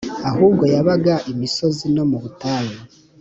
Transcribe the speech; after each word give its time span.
ahubwo 0.29 0.63
yabaga 0.73 1.15
i 1.31 1.33
musozi 1.39 1.85
no 1.95 2.03
mu 2.09 2.17
butayu 2.23 2.77